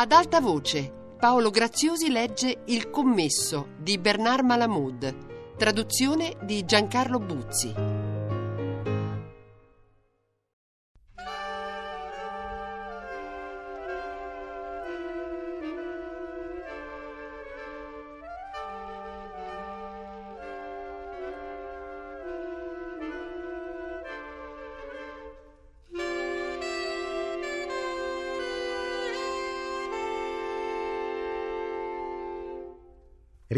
[0.00, 7.99] Ad alta voce, Paolo Graziosi legge Il commesso di Bernard Malamud, traduzione di Giancarlo Buzzi.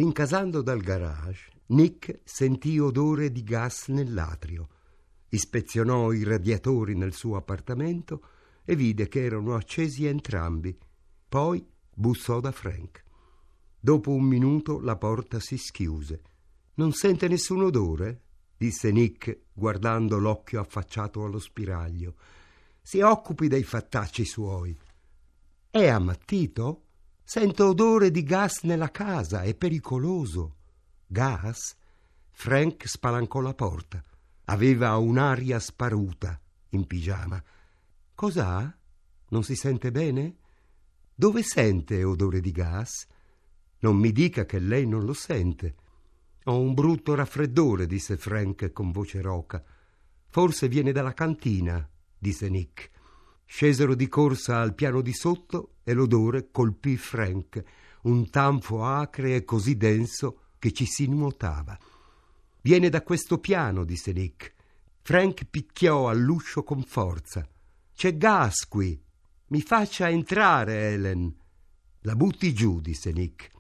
[0.02, 4.68] Rincasando dal garage, Nick sentì odore di gas nell'atrio.
[5.28, 8.20] Ispezionò i radiatori nel suo appartamento
[8.64, 10.76] e vide che erano accesi entrambi.
[11.28, 13.04] Poi bussò da Frank.
[13.78, 16.22] Dopo un minuto la porta si schiuse.
[16.74, 18.22] Non sente nessun odore?
[18.56, 22.16] disse Nick, guardando l'occhio affacciato allo spiraglio.
[22.82, 24.76] Si occupi dei fattacci suoi.
[25.70, 26.86] È ammattito?
[27.34, 30.56] Sento odore di gas nella casa, è pericoloso.
[31.06, 31.74] Gas?
[32.30, 34.04] Frank spalancò la porta.
[34.44, 36.38] Aveva un'aria sparuta
[36.68, 37.42] in pigiama.
[38.14, 38.76] Cos'ha?
[39.28, 40.36] Non si sente bene?
[41.14, 43.06] Dove sente odore di gas?
[43.78, 45.74] Non mi dica che lei non lo sente.
[46.44, 49.64] Ho un brutto raffreddore, disse Frank con voce roca.
[50.26, 51.88] Forse viene dalla cantina,
[52.18, 52.90] disse Nick.
[53.54, 57.62] Scesero di corsa al piano di sotto e l'odore colpì Frank,
[58.04, 61.78] un tanfo acre e così denso che ci si nuotava.
[62.62, 64.54] Viene da questo piano, disse Nick.
[65.02, 67.46] Frank picchiò all'uscio con forza.
[67.94, 68.98] C'è gas qui.
[69.48, 71.36] Mi faccia entrare, Helen.
[72.00, 73.50] La butti giù, disse Nick.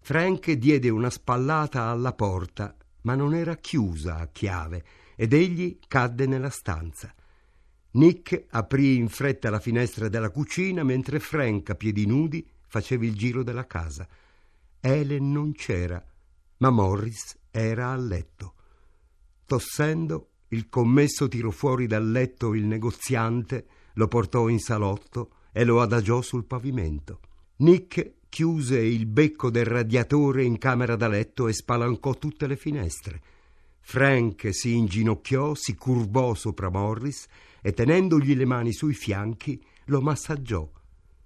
[0.00, 4.82] Frank diede una spallata alla porta, ma non era chiusa a chiave,
[5.14, 7.14] ed egli cadde nella stanza.
[7.96, 13.16] Nick aprì in fretta la finestra della cucina mentre Frank, a piedi nudi, faceva il
[13.16, 14.06] giro della casa.
[14.80, 16.04] Helen non c'era,
[16.58, 18.52] ma Morris era a letto.
[19.46, 25.80] Tossendo, il commesso tirò fuori dal letto il negoziante, lo portò in salotto e lo
[25.80, 27.20] adagiò sul pavimento.
[27.56, 33.22] Nick chiuse il becco del radiatore in camera da letto e spalancò tutte le finestre.
[33.80, 37.26] Frank si inginocchiò, si curvò sopra Morris
[37.66, 40.70] e tenendogli le mani sui fianchi lo massaggiò.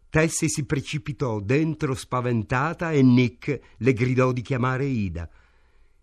[0.08, 5.28] Tessie si precipitò dentro spaventata e Nick le gridò di chiamare Ida.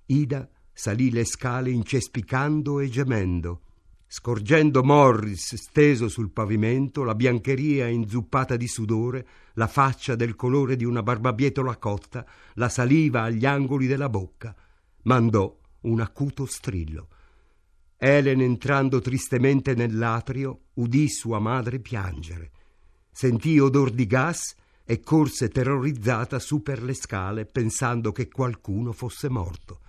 [0.06, 3.62] Ida salì le scale incespicando e gemendo.
[4.06, 10.86] Scorgendo Morris steso sul pavimento, la biancheria inzuppata di sudore, la faccia del colore di
[10.86, 12.24] una barbabietola cotta,
[12.54, 14.56] la saliva agli angoli della bocca,
[15.02, 17.08] mandò un acuto strillo.
[17.98, 22.52] Helen, entrando tristemente nell'atrio, udì sua madre piangere.
[23.12, 29.30] Sentì odor di gas e corse terrorizzata su per le scale pensando che qualcuno fosse
[29.30, 29.80] morto.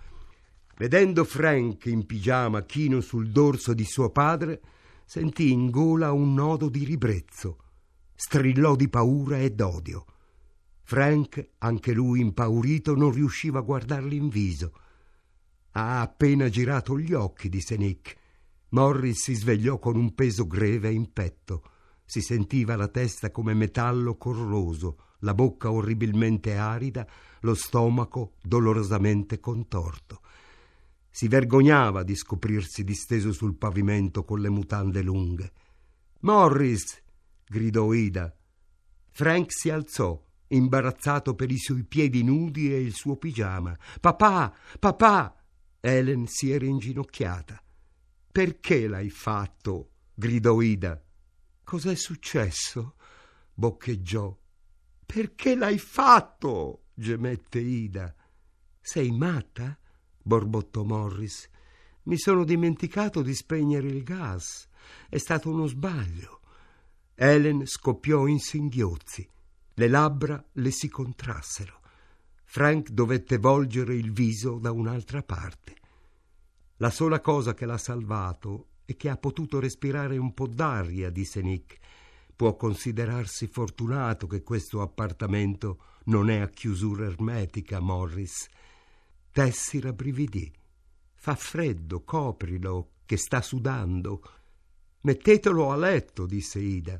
[0.75, 4.61] Vedendo Frank in pigiama chino sul dorso di suo padre,
[5.05, 7.57] sentì in gola un nodo di ribrezzo.
[8.15, 10.05] Strillò di paura e d'odio.
[10.83, 14.73] Frank, anche lui impaurito, non riusciva a guardarli in viso.
[15.79, 18.17] Ha appena girato gli occhi, disse Nick.
[18.71, 21.63] Morris si svegliò con un peso greve in petto.
[22.03, 27.07] Si sentiva la testa come metallo corroso, la bocca orribilmente arida,
[27.41, 30.19] lo stomaco dolorosamente contorto.
[31.09, 35.53] Si vergognava di scoprirsi disteso sul pavimento con le mutande lunghe.
[36.19, 37.01] Morris!
[37.47, 38.35] gridò Ida.
[39.11, 43.77] Frank si alzò, imbarazzato per i suoi piedi nudi e il suo pigiama.
[44.01, 44.53] Papà!
[44.77, 45.38] Papà!
[45.81, 47.61] Helen si era inginocchiata.
[48.31, 49.91] Perché l'hai fatto?
[50.13, 51.01] gridò Ida.
[51.63, 52.95] Cos'è successo?
[53.53, 54.37] boccheggiò.
[55.05, 56.85] Perché l'hai fatto?
[56.93, 58.13] gemette Ida.
[58.79, 59.77] Sei matta?
[60.21, 61.49] borbottò Morris.
[62.03, 64.67] Mi sono dimenticato di spegnere il gas.
[65.07, 66.41] È stato uno sbaglio.
[67.15, 69.27] Helen scoppiò in singhiozzi.
[69.73, 71.79] Le labbra le si contrassero.
[72.51, 75.75] Frank dovette volgere il viso da un'altra parte.
[76.77, 81.43] La sola cosa che l'ha salvato è che ha potuto respirare un po' d'aria, disse
[81.43, 81.77] Nick.
[82.35, 88.47] Può considerarsi fortunato che questo appartamento non è a chiusura ermetica, Morris.
[89.31, 90.51] Tessi rabbrividì.
[91.13, 94.23] Fa freddo, coprilo, che sta sudando.
[95.01, 96.99] Mettetelo a letto, disse Ida.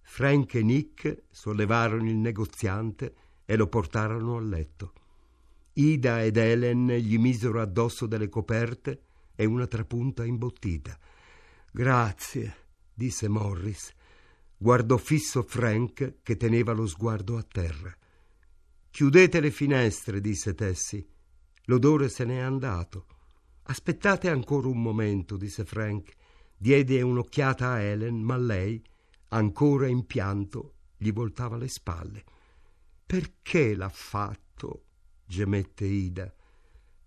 [0.00, 3.14] Frank e Nick sollevarono il negoziante
[3.50, 4.92] e lo portarono a letto.
[5.72, 9.04] Ida ed Helen gli misero addosso delle coperte
[9.34, 10.98] e una trapunta imbottita.
[11.72, 12.56] Grazie,
[12.92, 13.94] disse Morris.
[14.58, 17.96] guardò fisso Frank che teneva lo sguardo a terra.
[18.90, 21.06] Chiudete le finestre, disse Tessie.
[21.64, 23.06] L'odore se n'è andato.
[23.62, 26.12] Aspettate ancora un momento, disse Frank.
[26.54, 28.82] Diede un'occhiata a Helen, ma lei,
[29.28, 32.24] ancora in pianto, gli voltava le spalle.
[33.08, 34.84] Perché l'ha fatto?
[35.24, 36.30] gemette Ida.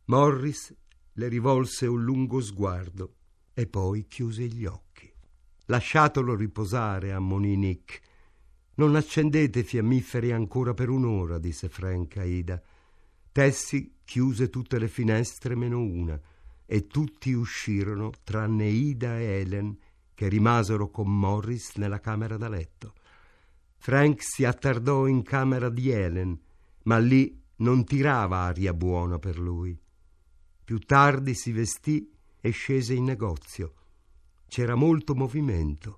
[0.06, 0.76] Morris
[1.14, 3.18] le rivolse un lungo sguardo
[3.54, 5.14] e poi chiuse gli occhi.
[5.66, 8.02] Lasciatelo riposare, ammonì Nick.
[8.78, 12.60] Non accendete fiammiferi ancora per un'ora, disse Frank a Ida.
[13.32, 16.20] Tessie chiuse tutte le finestre meno una
[16.66, 19.78] e tutti uscirono tranne Ida e Helen
[20.16, 22.96] che rimasero con Morris nella camera da letto.
[23.84, 26.40] Frank si attardò in camera di Helen,
[26.84, 29.76] ma lì non tirava aria buona per lui.
[30.64, 32.08] Più tardi si vestì
[32.40, 33.74] e scese in negozio.
[34.48, 35.98] C'era molto movimento.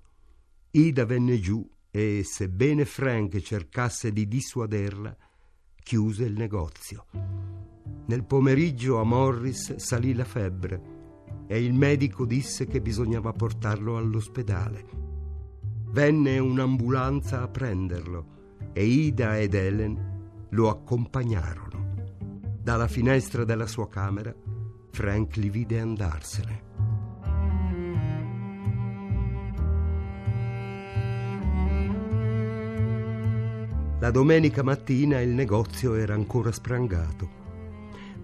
[0.70, 5.14] Ida venne giù e, sebbene Frank cercasse di dissuaderla,
[5.82, 7.04] chiuse il negozio.
[8.06, 10.82] Nel pomeriggio a Morris salì la febbre
[11.46, 15.03] e il medico disse che bisognava portarlo all'ospedale.
[15.94, 22.02] Venne un'ambulanza a prenderlo e Ida ed Helen lo accompagnarono.
[22.60, 24.34] Dalla finestra della sua camera
[24.90, 26.62] Frank li vide andarsene.
[34.00, 37.30] La domenica mattina il negozio era ancora sprangato.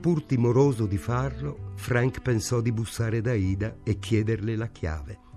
[0.00, 5.29] Pur timoroso di farlo, Frank pensò di bussare da Ida e chiederle la chiave.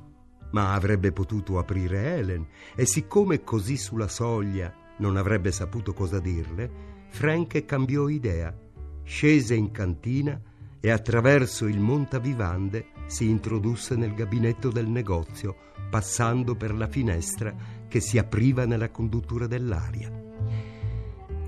[0.54, 6.92] Ma avrebbe potuto aprire Helen e siccome così sulla soglia non avrebbe saputo cosa dirle,
[7.10, 8.56] Frank cambiò idea,
[9.04, 10.40] scese in cantina
[10.80, 15.56] e attraverso il montavivande si introdusse nel gabinetto del negozio,
[15.90, 17.54] passando per la finestra
[17.88, 20.12] che si apriva nella conduttura dell'aria.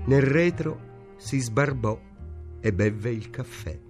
[0.04, 2.00] Nel retro si sbarbò
[2.60, 3.85] e bevve il caffè.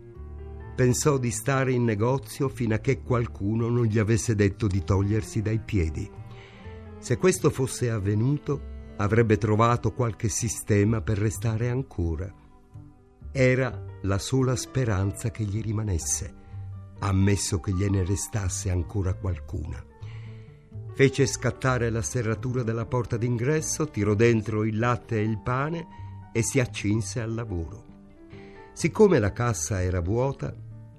[0.77, 5.41] Pensò di stare in negozio fino a che qualcuno non gli avesse detto di togliersi
[5.41, 6.07] dai piedi.
[6.99, 12.31] Se questo fosse avvenuto, avrebbe trovato qualche sistema per restare ancora.
[13.33, 16.35] Era la sola speranza che gli rimanesse,
[16.99, 19.83] ammesso che gliene restasse ancora qualcuna.
[20.93, 25.87] Fece scattare la serratura della porta d'ingresso, tirò dentro il latte e il pane
[26.35, 27.85] e si accinse al lavoro.
[28.75, 30.55] Siccome la cassa era vuota,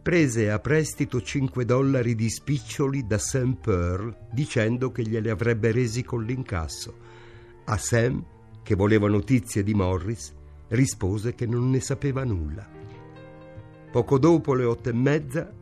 [0.07, 6.01] prese a prestito 5 dollari di spiccioli da Sam Pearl dicendo che glieli avrebbe resi
[6.01, 6.97] con l'incasso
[7.65, 8.23] a Sam,
[8.63, 10.33] che voleva notizie di Morris,
[10.69, 12.65] rispose che non ne sapeva nulla.
[13.91, 15.53] Poco dopo le otto e mezza,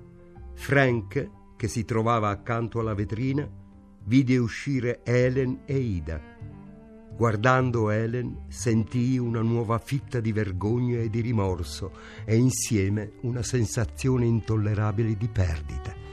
[0.53, 3.49] Frank, che si trovava accanto alla vetrina,
[4.03, 6.34] vide uscire Helen e Ida.
[7.15, 11.91] Guardando Helen sentii una nuova fitta di vergogna e di rimorso
[12.25, 16.05] e insieme una sensazione intollerabile di perdita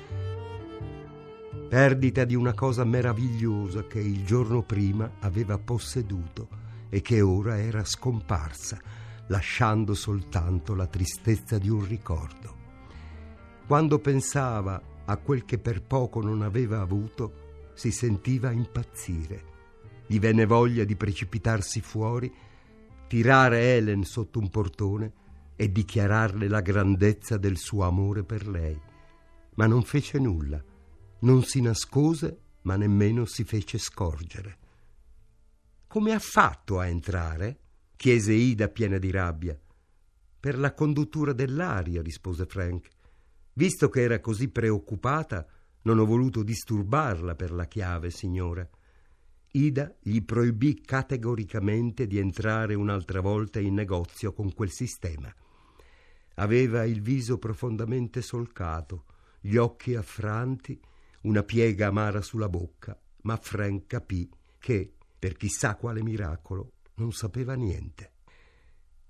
[1.73, 6.47] perdita di una cosa meravigliosa che il giorno prima aveva posseduto
[6.91, 8.79] e che ora era scomparsa,
[9.29, 12.57] lasciando soltanto la tristezza di un ricordo.
[13.67, 19.52] Quando pensava a quel che per poco non aveva avuto, si sentiva impazzire.
[20.07, 22.33] Gli venne voglia di precipitarsi fuori,
[23.07, 25.13] tirare Helen sotto un portone
[25.57, 28.79] e dichiararle la grandezza del suo amore per lei.
[29.55, 30.63] Ma non fece nulla
[31.23, 34.59] non si nascose, ma nemmeno si fece scorgere.
[35.87, 37.59] Come ha fatto a entrare?
[37.97, 39.59] chiese Ida piena di rabbia.
[40.41, 42.89] Per la conduttura dell'aria, rispose Frank.
[43.53, 45.47] Visto che era così preoccupata,
[45.83, 48.69] non ho voluto disturbarla per la chiave, signora.
[49.55, 55.31] Ida gli proibì categoricamente di entrare un'altra volta in negozio con quel sistema.
[56.37, 59.05] Aveva il viso profondamente solcato,
[59.41, 60.81] gli occhi affranti
[61.23, 64.27] una piega amara sulla bocca, ma Frank capì
[64.59, 68.13] che, per chissà quale miracolo, non sapeva niente.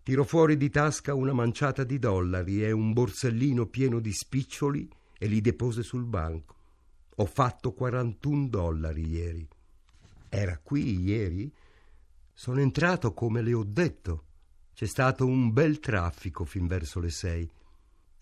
[0.03, 5.27] Tirò fuori di tasca una manciata di dollari e un borsellino pieno di spiccioli e
[5.29, 6.57] li depose sul banco.
[7.17, 9.49] Ho fatto 41 dollari ieri.
[10.35, 11.55] Era qui ieri?
[12.33, 14.25] Sono entrato come le ho detto.
[14.73, 17.47] C'è stato un bel traffico fin verso le sei.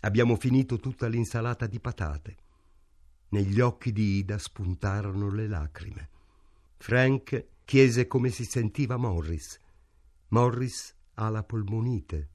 [0.00, 2.36] Abbiamo finito tutta l'insalata di patate.
[3.28, 6.08] Negli occhi di Ida spuntarono le lacrime.
[6.78, 9.60] Frank chiese come si sentiva Morris.
[10.30, 12.28] Morris ha la polmonite.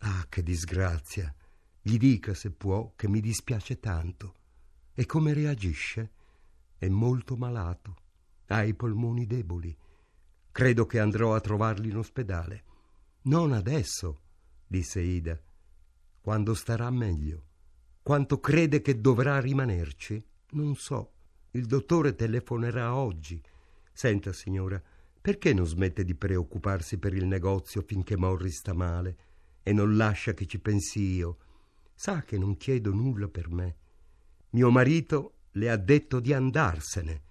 [0.00, 1.34] Ah, che disgrazia!
[1.80, 4.34] Gli dica, se può, che mi dispiace tanto.
[4.92, 6.10] E come reagisce?
[6.76, 8.00] È molto malato.
[8.46, 9.76] Ha i polmoni deboli.
[10.50, 12.64] Credo che andrò a trovarli in ospedale.
[13.22, 14.20] Non adesso,
[14.66, 15.40] disse Ida.
[16.20, 17.44] Quando starà meglio.
[18.02, 20.22] Quanto crede che dovrà rimanerci?
[20.50, 21.12] Non so.
[21.52, 23.40] Il dottore telefonerà oggi.
[23.92, 24.82] Senta, signora,
[25.20, 29.16] perché non smette di preoccuparsi per il negozio finché Morris sta male
[29.62, 31.38] e non lascia che ci pensi io?
[31.94, 33.76] Sa che non chiedo nulla per me.
[34.50, 37.22] Mio marito le ha detto di andarsene.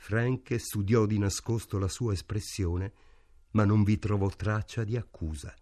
[0.00, 2.92] Frank studiò di nascosto la sua espressione,
[3.50, 5.54] ma non vi trovò traccia di accusa.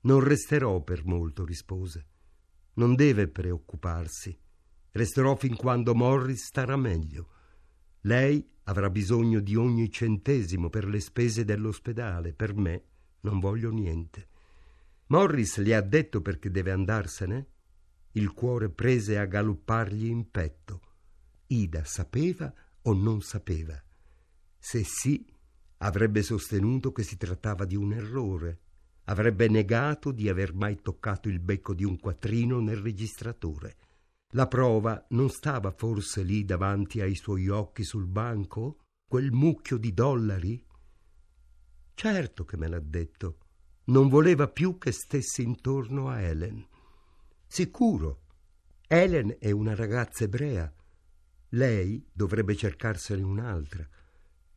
[0.00, 2.06] Non resterò per molto, rispose.
[2.74, 4.36] Non deve preoccuparsi.
[4.90, 7.28] Resterò fin quando Morris starà meglio.
[8.00, 12.32] Lei avrà bisogno di ogni centesimo per le spese dell'ospedale.
[12.32, 12.82] Per me
[13.20, 14.28] non voglio niente.
[15.08, 17.46] Morris le ha detto perché deve andarsene?
[18.12, 20.80] Il cuore prese a galoppargli in petto.
[21.48, 22.52] Ida sapeva
[22.88, 23.80] o non sapeva?
[24.58, 25.24] Se sì,
[25.78, 28.60] avrebbe sostenuto che si trattava di un errore.
[29.04, 33.76] Avrebbe negato di aver mai toccato il becco di un quattrino nel registratore.
[34.32, 38.80] La prova non stava forse lì davanti ai suoi occhi sul banco?
[39.06, 40.62] Quel mucchio di dollari?
[41.94, 43.38] Certo che me l'ha detto.
[43.84, 46.66] Non voleva più che stessi intorno a Helen.
[47.46, 48.22] Sicuro.
[48.86, 50.70] Helen è una ragazza ebrea.
[51.50, 53.86] Lei dovrebbe cercarsene un'altra.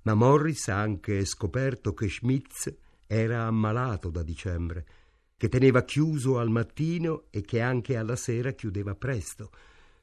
[0.03, 2.73] Ma Morris ha anche scoperto che Schmitz
[3.07, 4.85] era ammalato da dicembre
[5.41, 9.49] che teneva chiuso al mattino e che anche alla sera chiudeva presto.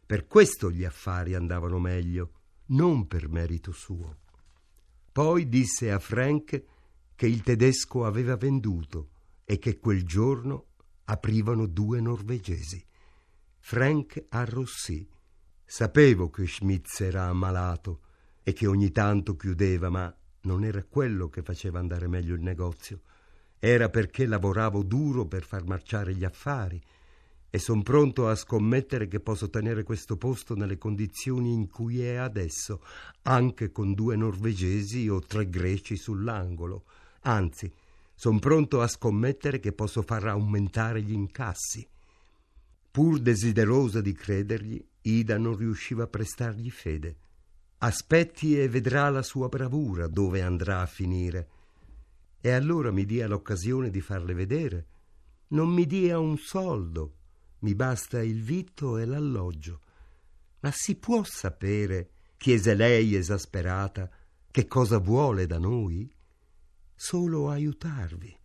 [0.05, 2.33] Per questo gli affari andavano meglio,
[2.71, 4.17] non per merito suo.
[5.13, 6.65] Poi disse a Frank
[7.15, 9.11] che il tedesco aveva venduto
[9.45, 10.71] e che quel giorno
[11.05, 12.85] aprivano due norvegesi.
[13.61, 15.09] Frank arrossì.
[15.71, 18.01] Sapevo che Schmitz era ammalato
[18.43, 20.13] e che ogni tanto chiudeva, ma
[20.45, 23.03] non era quello che faceva andare meglio il negozio.
[23.59, 26.81] Era perché lavoravo duro per far marciare gli affari
[27.51, 32.15] e son pronto a scommettere che posso tenere questo posto nelle condizioni in cui è
[32.15, 32.83] adesso,
[33.25, 36.85] anche con due norvegesi o tre greci sull'angolo.
[37.25, 37.71] Anzi,
[38.15, 41.87] son pronto a scommettere che posso far aumentare gli incassi.
[42.91, 47.17] Pur desiderosa di credergli, Ida non riusciva a prestargli fede.
[47.79, 51.49] Aspetti e vedrà la sua bravura dove andrà a finire
[52.41, 54.87] e allora mi dia l'occasione di farle vedere.
[55.49, 57.15] Non mi dia un soldo,
[57.61, 59.81] mi basta il vitto e l'alloggio.
[60.61, 64.11] Ma si può sapere, chiese lei esasperata,
[64.51, 66.11] che cosa vuole da noi?
[66.95, 68.37] Solo aiutarvi.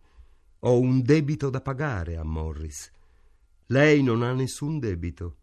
[0.60, 2.90] Ho un debito da pagare a Morris.
[3.66, 5.36] Lei non ha nessun debito.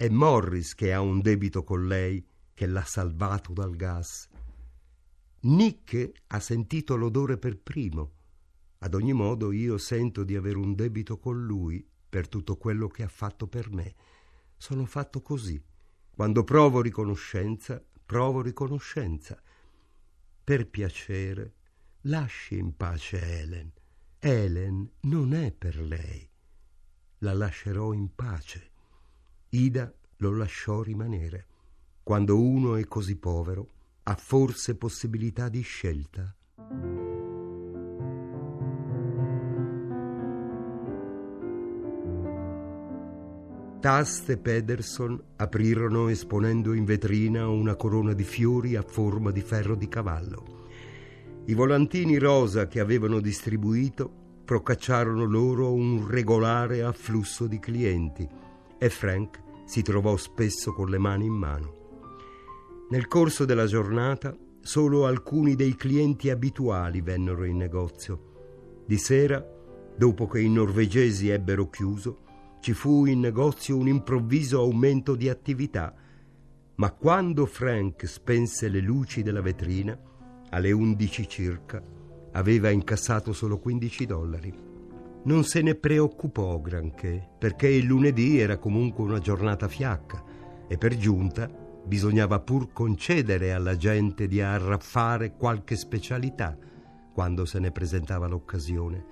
[0.00, 4.30] È Morris che ha un debito con lei, che l'ha salvato dal gas.
[5.40, 8.12] Nick ha sentito l'odore per primo.
[8.78, 13.02] Ad ogni modo io sento di avere un debito con lui per tutto quello che
[13.02, 13.94] ha fatto per me.
[14.56, 15.62] Sono fatto così.
[16.08, 19.38] Quando provo riconoscenza, provo riconoscenza.
[20.42, 21.52] Per piacere,
[22.04, 23.70] lasci in pace Helen.
[24.18, 26.26] Helen non è per lei.
[27.18, 28.69] La lascerò in pace.
[29.52, 31.46] Ida lo lasciò rimanere.
[32.04, 33.68] Quando uno è così povero,
[34.04, 36.32] ha forse possibilità di scelta?
[43.80, 49.74] Tast e Pederson aprirono esponendo in vetrina una corona di fiori a forma di ferro
[49.74, 50.44] di cavallo.
[51.46, 54.08] I volantini rosa che avevano distribuito
[54.44, 58.28] procacciarono loro un regolare afflusso di clienti
[58.82, 61.74] e Frank si trovò spesso con le mani in mano.
[62.88, 68.82] Nel corso della giornata solo alcuni dei clienti abituali vennero in negozio.
[68.86, 69.46] Di sera,
[69.94, 72.22] dopo che i norvegesi ebbero chiuso,
[72.60, 75.94] ci fu in negozio un improvviso aumento di attività,
[76.76, 79.98] ma quando Frank spense le luci della vetrina,
[80.48, 81.82] alle undici circa,
[82.32, 84.69] aveva incassato solo 15 dollari.
[85.22, 90.24] Non se ne preoccupò granché, perché il lunedì era comunque una giornata fiacca
[90.66, 91.46] e per giunta
[91.84, 96.56] bisognava pur concedere alla gente di arraffare qualche specialità
[97.12, 99.04] quando se ne presentava l'occasione.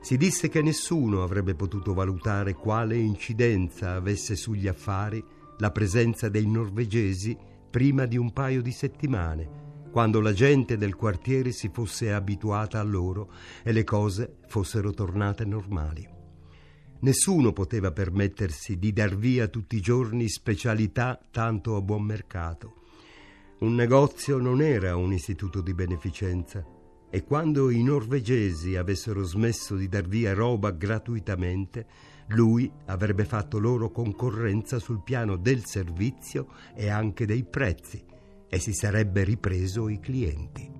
[0.00, 5.22] Si disse che nessuno avrebbe potuto valutare quale incidenza avesse sugli affari
[5.58, 7.36] la presenza dei norvegesi
[7.70, 9.65] prima di un paio di settimane,
[9.96, 15.46] quando la gente del quartiere si fosse abituata a loro e le cose fossero tornate
[15.46, 16.06] normali.
[17.00, 22.74] Nessuno poteva permettersi di dar via tutti i giorni specialità tanto a buon mercato.
[23.60, 26.62] Un negozio non era un istituto di beneficenza
[27.08, 31.86] e quando i norvegesi avessero smesso di dar via roba gratuitamente,
[32.28, 38.04] lui avrebbe fatto loro concorrenza sul piano del servizio e anche dei prezzi
[38.48, 40.70] e si sarebbe ripreso i clienti.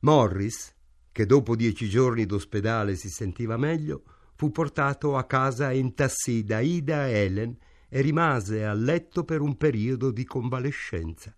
[0.00, 0.74] Morris,
[1.10, 4.02] che dopo dieci giorni d'ospedale si sentiva meglio,
[4.34, 7.56] fu portato a casa in tassì da Ida e Helen
[7.88, 11.34] e rimase a letto per un periodo di convalescenza.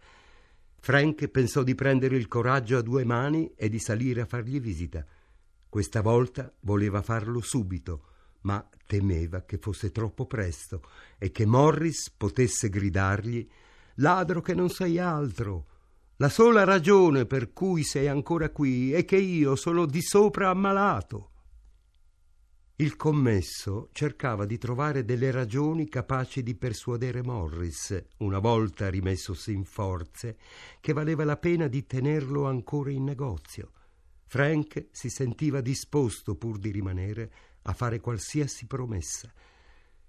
[0.80, 5.04] Frank pensò di prendere il coraggio a due mani e di salire a fargli visita.
[5.68, 8.07] Questa volta voleva farlo subito,
[8.42, 10.82] ma temeva che fosse troppo presto
[11.18, 13.48] e che Morris potesse gridargli
[14.00, 15.66] Ladro che non sei altro.
[16.16, 21.30] La sola ragione per cui sei ancora qui è che io sono di sopra ammalato.
[22.76, 29.64] Il commesso cercava di trovare delle ragioni capaci di persuadere Morris, una volta rimessosi in
[29.64, 30.38] forze,
[30.80, 33.72] che valeva la pena di tenerlo ancora in negozio.
[34.26, 37.32] Frank si sentiva disposto, pur di rimanere,
[37.68, 39.30] a fare qualsiasi promessa.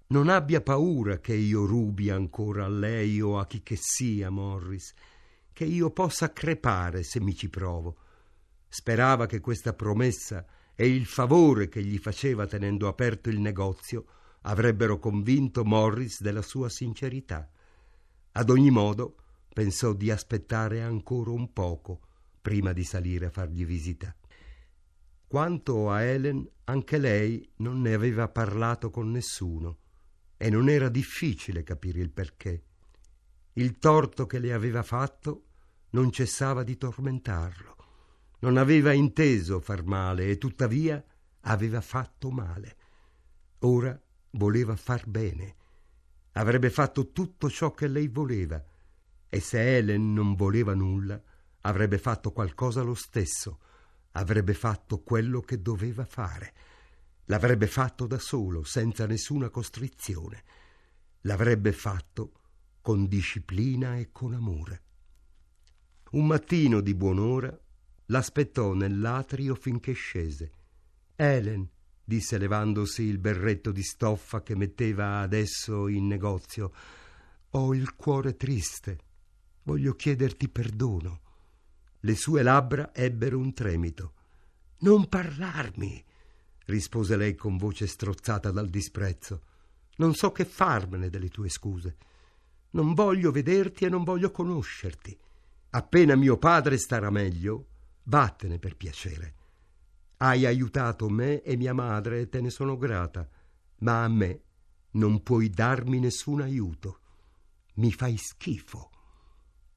[0.08, 4.92] Non abbia paura che io rubi ancora a lei o a chi che sia, Morris,
[5.52, 7.96] che io possa crepare se mi ci provo.
[8.66, 14.06] Sperava che questa promessa e il favore che gli faceva tenendo aperto il negozio
[14.42, 17.48] avrebbero convinto Morris della sua sincerità.
[18.32, 19.16] Ad ogni modo
[19.52, 22.00] pensò di aspettare ancora un poco
[22.40, 24.14] prima di salire a fargli visita.
[25.30, 29.78] Quanto a Helen, anche lei non ne aveva parlato con nessuno
[30.36, 32.64] e non era difficile capire il perché.
[33.52, 35.44] Il torto che le aveva fatto
[35.90, 37.76] non cessava di tormentarlo.
[38.40, 41.00] Non aveva inteso far male e tuttavia
[41.42, 42.76] aveva fatto male.
[43.60, 43.96] Ora
[44.30, 45.54] voleva far bene.
[46.32, 48.60] Avrebbe fatto tutto ciò che lei voleva
[49.28, 51.22] e se Helen non voleva nulla,
[51.60, 53.60] avrebbe fatto qualcosa lo stesso.
[54.12, 56.54] Avrebbe fatto quello che doveva fare.
[57.26, 60.42] L'avrebbe fatto da solo, senza nessuna costrizione.
[61.22, 62.32] L'avrebbe fatto
[62.80, 64.82] con disciplina e con amore.
[66.12, 67.56] Un mattino di buon'ora
[68.06, 70.52] l'aspettò nell'atrio finché scese.
[71.14, 71.68] Helen,
[72.02, 76.72] disse levandosi il berretto di stoffa che metteva adesso in negozio,
[77.50, 78.98] ho il cuore triste.
[79.62, 81.20] Voglio chiederti perdono.
[82.00, 84.14] Le sue labbra ebbero un tremito.
[84.78, 86.02] Non parlarmi,
[86.66, 89.42] rispose lei con voce strozzata dal disprezzo.
[89.96, 91.96] Non so che farmene delle tue scuse.
[92.70, 95.18] Non voglio vederti e non voglio conoscerti.
[95.70, 97.66] Appena mio padre starà meglio,
[98.04, 99.34] Vattene per piacere.
[100.16, 103.28] Hai aiutato me e mia madre e te ne sono grata,
[103.78, 104.42] ma a me
[104.92, 107.00] non puoi darmi nessun aiuto.
[107.74, 108.90] Mi fai schifo.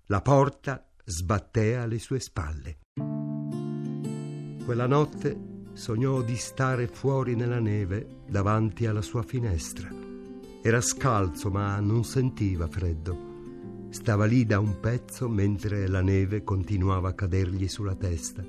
[0.07, 2.77] La porta sbatté alle sue spalle.
[4.63, 9.89] Quella notte sognò di stare fuori nella neve davanti alla sua finestra.
[10.61, 13.31] Era scalzo ma non sentiva freddo.
[13.89, 18.43] Stava lì da un pezzo mentre la neve continuava a cadergli sulla testa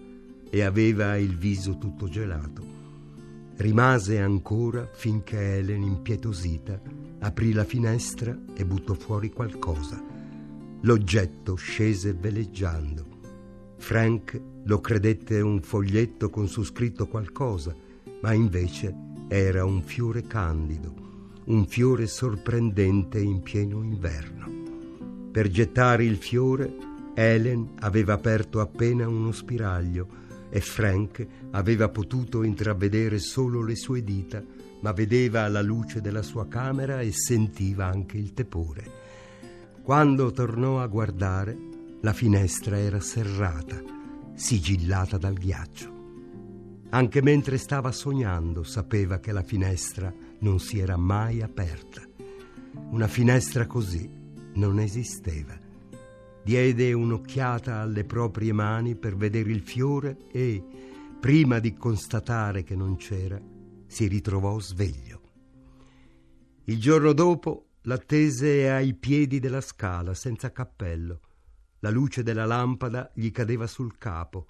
[0.48, 2.62] e aveva il viso tutto gelato.
[3.56, 6.80] Rimase ancora finché Helen, impietosita,
[7.20, 10.13] aprì la finestra e buttò fuori qualcosa.
[10.84, 13.06] L'oggetto scese veleggiando.
[13.78, 17.74] Frank lo credette un foglietto con su scritto qualcosa,
[18.20, 18.94] ma invece
[19.28, 20.92] era un fiore candido,
[21.46, 25.30] un fiore sorprendente in pieno inverno.
[25.32, 26.76] Per gettare il fiore,
[27.14, 30.06] Helen aveva aperto appena uno spiraglio
[30.50, 34.44] e Frank aveva potuto intravedere solo le sue dita,
[34.80, 39.03] ma vedeva la luce della sua camera e sentiva anche il tepore.
[39.84, 41.54] Quando tornò a guardare,
[42.00, 43.82] la finestra era serrata,
[44.32, 46.86] sigillata dal ghiaccio.
[46.88, 52.00] Anche mentre stava sognando sapeva che la finestra non si era mai aperta.
[52.92, 54.10] Una finestra così
[54.54, 55.54] non esisteva.
[56.42, 60.64] Diede un'occhiata alle proprie mani per vedere il fiore e,
[61.20, 63.38] prima di constatare che non c'era,
[63.86, 65.20] si ritrovò sveglio.
[66.64, 71.20] Il giorno dopo l'attese ai piedi della scala, senza cappello.
[71.80, 74.46] La luce della lampada gli cadeva sul capo.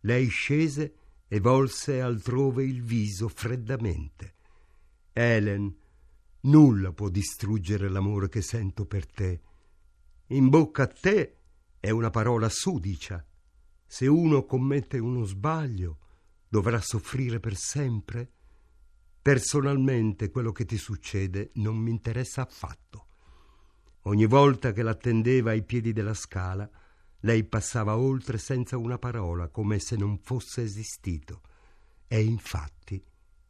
[0.00, 0.94] Lei scese
[1.26, 4.34] e volse altrove il viso freddamente.
[5.12, 5.76] Helen
[6.42, 9.40] Nulla può distruggere l'amore che sento per te.
[10.28, 11.36] In bocca a te
[11.78, 13.24] è una parola sudicia.
[13.86, 15.98] Se uno commette uno sbaglio,
[16.48, 18.32] dovrà soffrire per sempre.
[19.22, 23.06] Personalmente quello che ti succede non mi interessa affatto.
[24.04, 26.68] Ogni volta che l'attendeva ai piedi della scala,
[27.20, 31.42] lei passava oltre senza una parola, come se non fosse esistito.
[32.08, 33.04] E infatti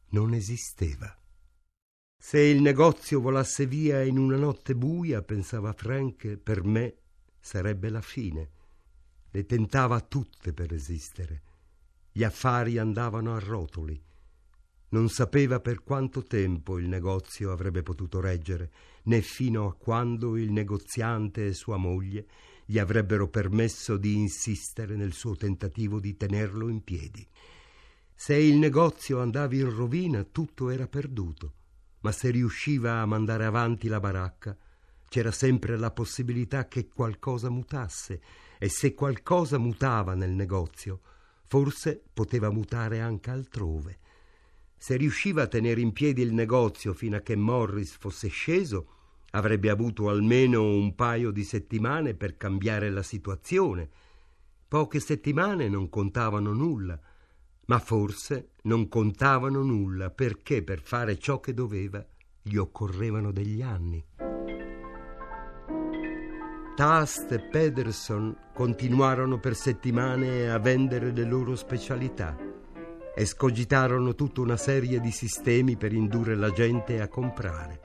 [0.09, 1.17] non esisteva.
[2.19, 6.97] Se il negozio volasse via in una notte buia, pensava Frank, per me
[7.39, 8.51] sarebbe la fine.
[9.31, 11.43] Le tentava tutte per esistere.
[12.11, 14.09] Gli affari andavano a rotoli.
[14.93, 18.73] Non sapeva per quanto tempo il negozio avrebbe potuto reggere,
[19.05, 22.27] né fino a quando il negoziante e sua moglie
[22.65, 27.25] gli avrebbero permesso di insistere nel suo tentativo di tenerlo in piedi.
[28.13, 31.53] Se il negozio andava in rovina, tutto era perduto,
[32.01, 34.57] ma se riusciva a mandare avanti la baracca,
[35.09, 38.21] c'era sempre la possibilità che qualcosa mutasse,
[38.59, 41.01] e se qualcosa mutava nel negozio,
[41.47, 43.99] forse poteva mutare anche altrove
[44.83, 48.87] se riusciva a tenere in piedi il negozio fino a che Morris fosse sceso,
[49.33, 53.91] avrebbe avuto almeno un paio di settimane per cambiare la situazione.
[54.67, 56.99] Poche settimane non contavano nulla,
[57.67, 62.03] ma forse non contavano nulla perché per fare ciò che doveva
[62.41, 64.03] gli occorrevano degli anni.
[66.75, 72.49] Tast e Pederson continuarono per settimane a vendere le loro specialità
[73.21, 77.81] escogitarono tutta una serie di sistemi per indurre la gente a comprare.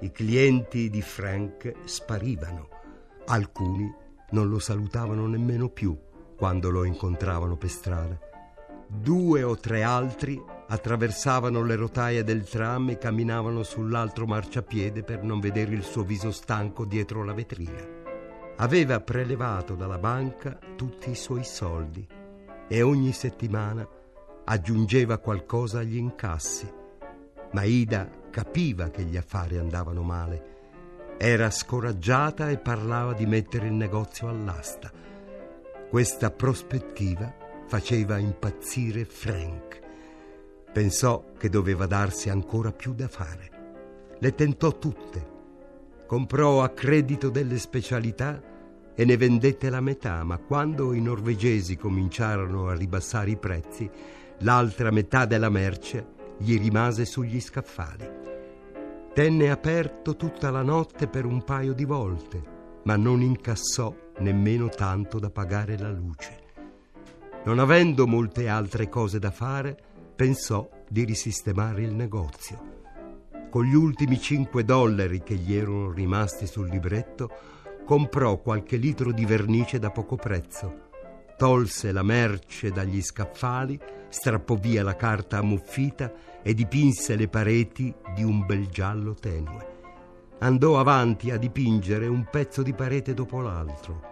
[0.00, 2.68] I clienti di Frank sparivano.
[3.26, 3.94] Alcuni
[4.30, 5.94] non lo salutavano nemmeno più
[6.34, 8.18] quando lo incontravano per strada.
[8.86, 15.40] Due o tre altri attraversavano le rotaie del tram e camminavano sull'altro marciapiede per non
[15.40, 17.86] vedere il suo viso stanco dietro la vetrina.
[18.56, 22.06] Aveva prelevato dalla banca tutti i suoi soldi
[22.66, 23.86] e ogni settimana
[24.50, 26.68] aggiungeva qualcosa agli incassi.
[27.52, 30.58] Ma Ida capiva che gli affari andavano male.
[31.18, 34.90] Era scoraggiata e parlava di mettere il negozio all'asta.
[35.88, 37.32] Questa prospettiva
[37.66, 39.80] faceva impazzire Frank.
[40.72, 43.50] Pensò che doveva darsi ancora più da fare.
[44.18, 45.38] Le tentò tutte.
[46.06, 48.42] Comprò a credito delle specialità
[48.96, 53.88] e ne vendette la metà, ma quando i norvegesi cominciarono a ribassare i prezzi,
[54.40, 58.18] l'altra metà della merce gli rimase sugli scaffali.
[59.12, 62.42] Tenne aperto tutta la notte per un paio di volte,
[62.84, 66.38] ma non incassò nemmeno tanto da pagare la luce.
[67.44, 69.76] Non avendo molte altre cose da fare,
[70.14, 72.78] pensò di risistemare il negozio.
[73.50, 77.30] Con gli ultimi cinque dollari che gli erano rimasti sul libretto,
[77.84, 80.88] comprò qualche litro di vernice da poco prezzo
[81.40, 88.22] tolse la merce dagli scaffali, strappò via la carta ammuffita e dipinse le pareti di
[88.22, 89.78] un bel giallo tenue.
[90.40, 94.02] Andò avanti a dipingere un pezzo di parete dopo l'altro.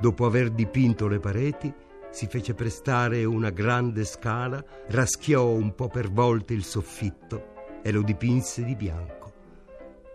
[0.00, 1.70] Dopo aver dipinto le pareti,
[2.08, 8.00] si fece prestare una grande scala, raschiò un po' per volte il soffitto e lo
[8.00, 9.32] dipinse di bianco.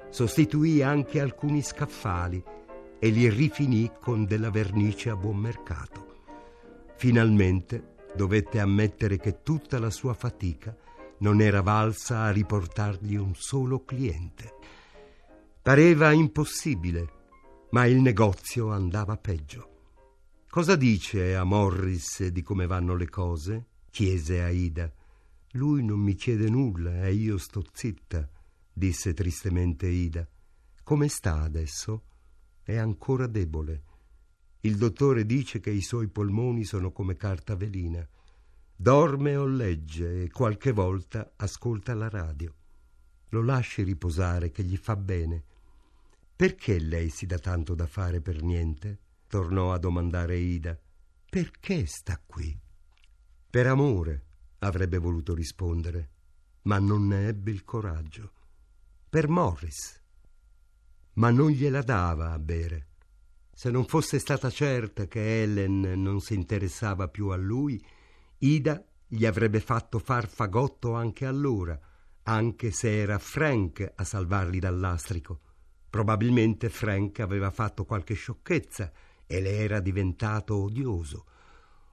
[0.10, 2.44] Sostituì anche alcuni scaffali
[2.98, 6.13] e li rifinì con della vernice a buon mercato.
[6.96, 10.76] Finalmente dovette ammettere che tutta la sua fatica
[11.20, 14.54] non era valsa a riportargli un solo cliente.
[15.62, 17.22] Pareva impossibile,
[17.72, 19.70] ma il negozio andava peggio.
[20.50, 23.68] Cosa dice a Morris di come vanno le cose?
[23.90, 24.92] chiese Aida.
[25.54, 28.30] Lui non mi chiede nulla e io sto zitta,
[28.72, 30.28] disse tristemente Ida.
[30.84, 32.04] Come sta adesso?
[32.64, 33.84] È ancora debole.
[34.66, 38.08] Il dottore dice che i suoi polmoni sono come carta velina.
[38.74, 42.54] Dorme o legge e qualche volta ascolta la radio.
[43.30, 45.44] Lo lasci riposare, che gli fa bene.
[46.34, 49.00] Perché lei si dà tanto da fare per niente?
[49.28, 50.80] tornò a domandare Ida.
[51.30, 52.58] Perché sta qui?
[53.50, 54.26] Per amore,
[54.60, 56.10] avrebbe voluto rispondere,
[56.64, 58.32] ma non ne ebbe il coraggio.
[59.10, 60.02] Per Morris.
[61.16, 62.92] Ma non gliela dava a bere.
[63.56, 67.82] Se non fosse stata certa che Ellen non si interessava più a lui,
[68.40, 71.80] Ida gli avrebbe fatto far fagotto anche allora,
[72.24, 75.40] anche se era Frank a salvarli dal lastrico.
[75.88, 78.92] Probabilmente Frank aveva fatto qualche sciocchezza
[79.28, 81.26] e le era diventato odioso.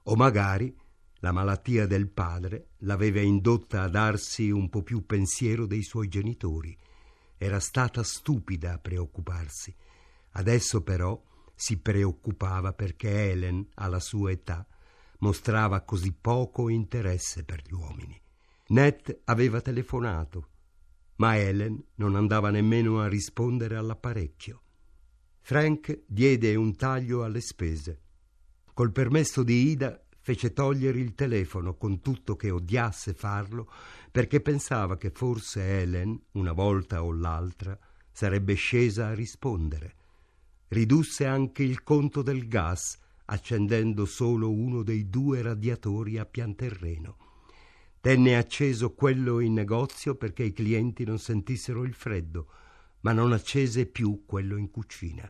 [0.03, 0.75] O magari
[1.19, 6.75] la malattia del padre l'aveva indotta a darsi un po' più pensiero dei suoi genitori.
[7.37, 9.73] Era stata stupida a preoccuparsi.
[10.31, 11.21] Adesso però
[11.61, 14.65] si preoccupava perché Helen, alla sua età,
[15.19, 18.19] mostrava così poco interesse per gli uomini.
[18.69, 20.47] Ned aveva telefonato,
[21.17, 24.61] ma Helen non andava nemmeno a rispondere all'apparecchio.
[25.41, 28.01] Frank diede un taglio alle spese.
[28.73, 33.71] Col permesso di Ida fece togliere il telefono con tutto che odiasse farlo
[34.09, 37.77] perché pensava che forse Helen, una volta o l'altra,
[38.11, 39.97] sarebbe scesa a rispondere.
[40.73, 47.17] Ridusse anche il conto del gas accendendo solo uno dei due radiatori a pian terreno.
[47.99, 52.47] Tenne acceso quello in negozio perché i clienti non sentissero il freddo,
[53.01, 55.29] ma non accese più quello in cucina.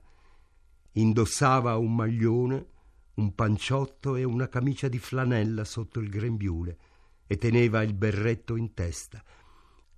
[0.91, 2.67] Indossava un maglione,
[3.15, 6.77] un panciotto e una camicia di flanella sotto il grembiule
[7.25, 9.23] e teneva il berretto in testa.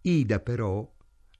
[0.03, 0.89] Ida però,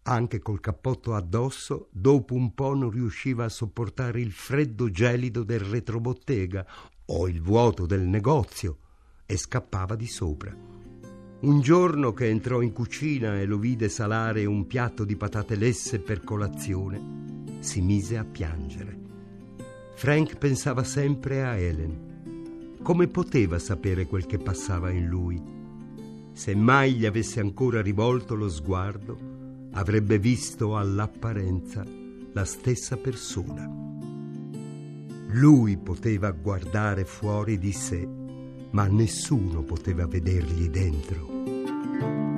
[0.04, 5.62] anche col cappotto addosso, dopo un po' non riusciva a sopportare il freddo gelido del
[5.62, 6.66] retrobottega
[7.06, 8.78] o il vuoto del negozio
[9.26, 10.56] e scappava di sopra.
[11.42, 16.00] Un giorno che entrò in cucina e lo vide salare un piatto di patate lesse
[16.00, 19.00] per colazione, si mise a piangere.
[19.96, 22.78] Frank pensava sempre a Helen.
[22.82, 25.42] Come poteva sapere quel che passava in lui?
[26.34, 29.33] Se mai gli avesse ancora rivolto lo sguardo,
[29.74, 31.84] avrebbe visto all'apparenza
[32.34, 33.70] la stessa persona.
[35.30, 38.08] Lui poteva guardare fuori di sé,
[38.72, 42.33] ma nessuno poteva vedergli dentro.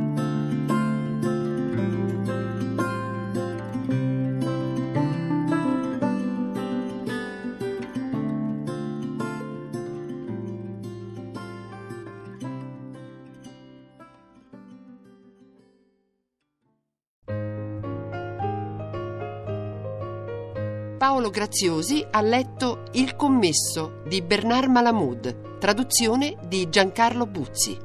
[21.35, 27.77] Graziosi ha letto Il commesso di Bernard Malamud, traduzione di Giancarlo Buzzi.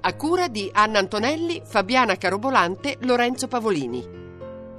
[0.00, 4.06] A cura di Anna Antonelli, Fabiana Carobolante, Lorenzo Pavolini.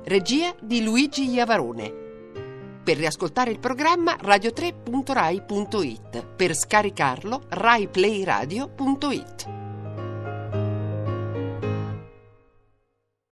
[0.04, 1.91] Regia di Luigi Iavarone.
[2.84, 6.25] Per riascoltare il programma radio3.rai.it.
[6.36, 9.59] Per scaricarlo raiplayradio.it.